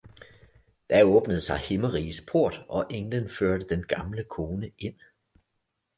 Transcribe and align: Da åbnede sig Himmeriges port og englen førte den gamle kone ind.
Da 0.89 1.03
åbnede 1.03 1.41
sig 1.41 1.57
Himmeriges 1.57 2.25
port 2.31 2.61
og 2.69 2.85
englen 2.91 3.29
førte 3.29 3.65
den 3.69 3.85
gamle 3.87 4.23
kone 4.23 4.71
ind. 4.77 4.95